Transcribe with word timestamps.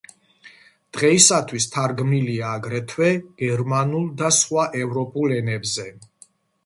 დღეისათვის 0.97 1.67
თარგმნილია, 1.75 2.47
აგრეთვე, 2.61 3.11
გერმანულ 3.45 4.09
და 4.23 4.33
სხვა 4.39 4.65
ევროპულ 4.85 5.37
ენებზე. 5.41 5.87